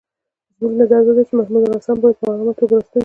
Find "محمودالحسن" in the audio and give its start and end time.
1.39-1.95